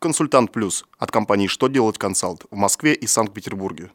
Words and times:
Консультант 0.00 0.52
Плюс 0.52 0.84
от 0.96 1.10
компании 1.10 1.48
«Что 1.48 1.66
делать 1.66 1.98
консалт» 1.98 2.44
в 2.52 2.54
Москве 2.54 2.94
и 2.94 3.08
Санкт-Петербурге. 3.08 3.90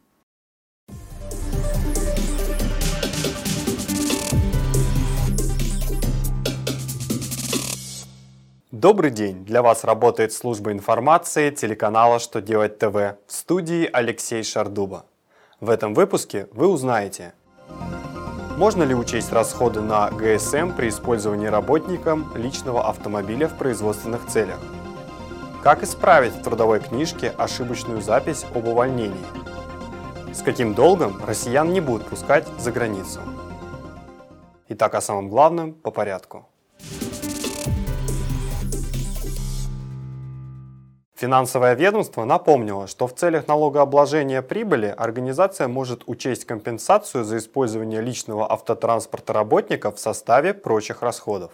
Добрый 8.70 9.12
день! 9.12 9.46
Для 9.46 9.62
вас 9.62 9.86
работает 9.86 10.34
служба 10.34 10.74
информации 10.74 11.52
телеканала 11.52 12.20
«Что 12.20 12.42
делать 12.42 12.80
ТВ» 12.80 12.96
в 12.96 13.16
студии 13.28 13.90
Алексей 13.94 14.44
Шардуба. 14.44 15.06
В 15.62 15.70
этом 15.70 15.94
выпуске 15.94 16.50
вы 16.52 16.68
узнаете, 16.68 17.34
можно 18.58 18.84
ли 18.84 18.94
учесть 18.94 19.32
расходы 19.32 19.80
на 19.80 20.12
ГСМ 20.12 20.74
при 20.76 20.90
использовании 20.90 21.48
работником 21.48 22.30
личного 22.36 22.90
автомобиля 22.90 23.48
в 23.48 23.58
производственных 23.58 24.28
целях? 24.28 24.60
Как 25.64 25.82
исправить 25.82 26.34
в 26.34 26.44
трудовой 26.44 26.82
книжке 26.82 27.34
ошибочную 27.38 28.02
запись 28.02 28.46
об 28.54 28.68
увольнении? 28.68 29.26
С 30.34 30.42
каким 30.42 30.74
долгом 30.74 31.24
россиян 31.26 31.72
не 31.72 31.80
будут 31.80 32.06
пускать 32.06 32.46
за 32.60 32.74
границу? 32.74 33.22
Итак, 34.68 34.94
о 34.96 35.00
самом 35.00 35.30
главном 35.30 35.72
по 35.72 35.90
порядку. 35.90 36.50
Финансовое 41.16 41.76
ведомство 41.76 42.26
напомнило, 42.26 42.86
что 42.88 43.08
в 43.08 43.16
целях 43.16 43.48
налогообложения 43.48 44.42
прибыли 44.42 44.88
организация 44.88 45.70
может 45.70 46.04
учесть 46.08 46.44
компенсацию 46.44 47.24
за 47.24 47.38
использование 47.38 48.02
личного 48.02 48.52
автотранспорта 48.52 49.32
работников 49.32 49.96
в 49.96 50.00
составе 50.00 50.54
прочих 50.54 51.02
расходов. 51.02 51.54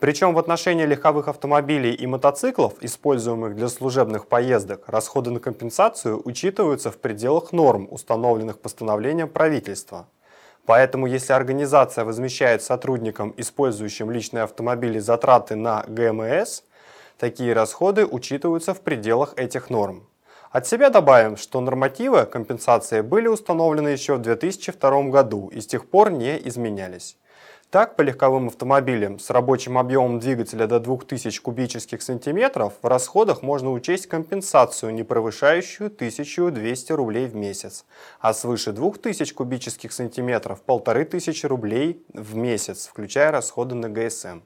Причем 0.00 0.34
в 0.34 0.38
отношении 0.38 0.84
легковых 0.84 1.28
автомобилей 1.28 1.92
и 1.92 2.06
мотоциклов, 2.06 2.74
используемых 2.80 3.56
для 3.56 3.68
служебных 3.68 4.26
поездок, 4.26 4.84
расходы 4.86 5.30
на 5.30 5.40
компенсацию 5.40 6.20
учитываются 6.24 6.90
в 6.90 6.98
пределах 6.98 7.52
норм, 7.52 7.88
установленных 7.90 8.60
постановлением 8.60 9.28
правительства. 9.28 10.06
Поэтому 10.66 11.06
если 11.06 11.32
организация 11.32 12.04
возмещает 12.04 12.62
сотрудникам, 12.62 13.34
использующим 13.36 14.10
личные 14.10 14.44
автомобили, 14.44 14.98
затраты 14.98 15.56
на 15.56 15.84
ГМС– 15.88 16.62
Такие 17.18 17.52
расходы 17.52 18.06
учитываются 18.06 18.74
в 18.74 18.80
пределах 18.80 19.34
этих 19.36 19.70
норм. 19.70 20.06
От 20.52 20.68
себя 20.68 20.88
добавим, 20.88 21.36
что 21.36 21.60
нормативы 21.60 22.24
компенсации 22.26 23.00
были 23.00 23.26
установлены 23.26 23.88
еще 23.88 24.14
в 24.14 24.22
2002 24.22 25.02
году 25.10 25.48
и 25.48 25.60
с 25.60 25.66
тех 25.66 25.90
пор 25.90 26.12
не 26.12 26.38
изменялись. 26.48 27.16
Так, 27.70 27.96
по 27.96 28.00
легковым 28.00 28.46
автомобилям 28.46 29.18
с 29.18 29.28
рабочим 29.28 29.76
объемом 29.76 30.20
двигателя 30.20 30.66
до 30.66 30.80
2000 30.80 31.42
кубических 31.42 32.00
сантиметров 32.00 32.72
в 32.80 32.86
расходах 32.86 33.42
можно 33.42 33.72
учесть 33.72 34.06
компенсацию, 34.06 34.94
не 34.94 35.02
превышающую 35.02 35.88
1200 35.88 36.92
рублей 36.92 37.26
в 37.26 37.34
месяц, 37.34 37.84
а 38.20 38.32
свыше 38.32 38.72
2000 38.72 39.34
кубических 39.34 39.92
сантиметров– 39.92 40.60
1500 40.66 41.44
рублей 41.44 42.02
в 42.14 42.36
месяц, 42.36 42.86
включая 42.86 43.30
расходы 43.30 43.74
на 43.74 43.90
ГСМ. 43.90 44.40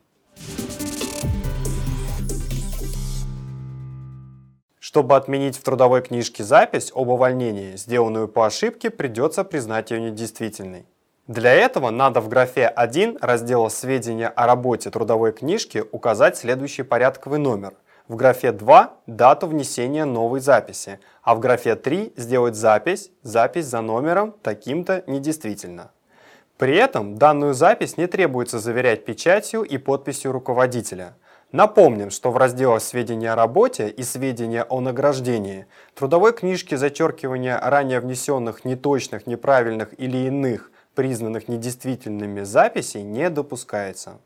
Чтобы 4.80 5.14
отменить 5.14 5.56
в 5.56 5.62
трудовой 5.62 6.02
книжке 6.02 6.42
запись 6.42 6.90
об 6.92 7.06
увольнении, 7.06 7.76
сделанную 7.76 8.26
по 8.26 8.46
ошибке, 8.46 8.90
придется 8.90 9.44
признать 9.44 9.92
ее 9.92 10.00
недействительной. 10.10 10.86
Для 11.33 11.55
этого 11.55 11.88
надо 11.88 12.20
в 12.20 12.28
графе 12.28 12.66
1 12.66 13.16
раздела 13.22 13.70
«Сведения 13.70 14.28
о 14.28 14.47
работе 14.47 14.91
трудовой 14.91 15.33
книжки» 15.33 15.83
указать 15.91 16.36
следующий 16.36 16.83
порядковый 16.83 17.39
номер. 17.39 17.72
В 18.06 18.16
графе 18.16 18.52
2– 18.52 18.92
дату 19.06 19.47
внесения 19.47 20.05
новой 20.05 20.41
записи, 20.41 21.00
а 21.22 21.34
в 21.34 21.41
графе 21.41 21.74
3 21.74 22.12
сделать 22.16 22.55
запись, 22.55 23.11
запись 23.22 23.64
за 23.64 23.80
номером 23.80 24.34
таким-то 24.42 25.05
недействительно. 25.06 25.91
При 26.58 26.77
этом 26.77 27.17
данную 27.17 27.55
запись 27.55 27.96
не 27.96 28.08
требуется 28.08 28.58
заверять 28.58 29.06
печатью 29.06 29.62
и 29.62 29.79
подписью 29.79 30.33
руководителя– 30.33 31.14
Напомним, 31.52 32.08
что 32.08 32.30
в 32.30 32.39
разделах 32.39 32.80
«Сведения 32.80 33.33
о 33.33 33.36
работе» 33.36 33.89
и 33.89 34.02
«Сведения 34.02 34.64
о 34.64 34.80
награждении» 34.80 35.67
трудовой 35.95 36.33
книжки 36.33 36.77
зачеркивания 36.77 37.61
ранее 37.62 38.01
внесенных 38.01 38.64
неточных, 38.64 39.27
неправильных 39.27 39.92
или 40.01 40.17
иных, 40.17 40.73
признанных 40.95 41.48
недействительными 41.48 42.42
записей 42.42 43.03
не 43.03 43.30
допускается. 43.30 44.19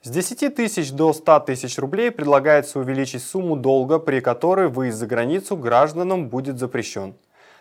С 0.00 0.10
10 0.10 0.54
тысяч 0.54 0.90
до 0.92 1.12
100 1.12 1.40
тысяч 1.40 1.78
рублей 1.78 2.10
предлагается 2.10 2.78
увеличить 2.78 3.22
сумму 3.22 3.56
долга, 3.56 3.98
при 3.98 4.20
которой 4.20 4.68
выезд 4.68 4.96
за 4.96 5.06
границу 5.06 5.54
гражданам 5.56 6.28
будет 6.28 6.58
запрещен. 6.58 7.14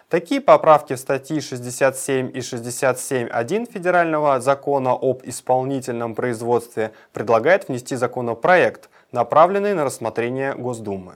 Такие 0.08 0.40
поправки 0.40 0.94
в 0.94 1.00
статьи 1.00 1.42
67 1.42 2.30
и 2.30 2.40
67.1 2.40 3.70
Федерального 3.70 4.40
закона 4.40 4.94
об 4.94 5.24
исполнительном 5.26 6.16
производстве 6.16 6.94
предлагает 7.12 7.68
внести 7.68 7.98
законопроект, 7.98 8.90
направленный 9.12 9.74
на 9.74 9.84
рассмотрение 9.84 10.56
Госдумы. 10.56 11.16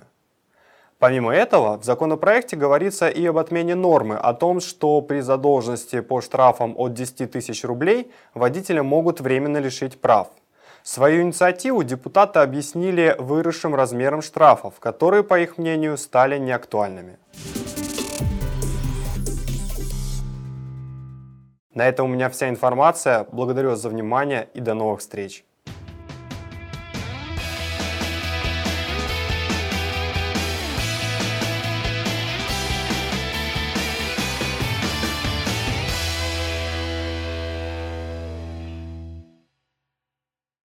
Помимо 1.02 1.34
этого, 1.34 1.80
в 1.80 1.84
законопроекте 1.84 2.56
говорится 2.56 3.10
и 3.10 3.26
об 3.26 3.40
отмене 3.40 3.74
нормы 3.74 4.18
о 4.18 4.36
том, 4.36 4.60
что 4.60 5.02
при 5.02 5.22
задолженности 5.22 6.00
по 6.00 6.22
штрафам 6.22 6.76
от 6.78 6.94
10 6.94 7.32
тысяч 7.32 7.64
рублей 7.64 8.12
водителя 8.36 8.84
могут 8.84 9.20
временно 9.20 9.58
лишить 9.58 10.00
прав. 10.00 10.28
Свою 10.84 11.24
инициативу 11.24 11.82
депутаты 11.82 12.38
объяснили 12.38 13.16
выросшим 13.18 13.74
размером 13.74 14.22
штрафов, 14.22 14.80
которые, 14.80 15.24
по 15.24 15.40
их 15.40 15.58
мнению, 15.58 15.98
стали 15.98 16.38
неактуальными. 16.38 17.18
На 21.74 21.88
этом 21.88 22.12
у 22.12 22.14
меня 22.14 22.30
вся 22.30 22.48
информация. 22.48 23.26
Благодарю 23.32 23.72
вас 23.72 23.82
за 23.82 23.90
внимание 23.90 24.50
и 24.54 24.60
до 24.60 24.76
новых 24.76 25.00
встреч. 25.00 25.46